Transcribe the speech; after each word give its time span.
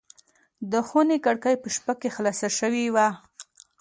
د 0.71 0.73
خونې 0.87 1.17
کړکۍ 1.25 1.55
په 1.61 1.67
شپه 1.75 1.93
کې 2.01 2.09
خلاصه 2.15 2.47
شوې 2.57 2.85
وه. 2.95 3.07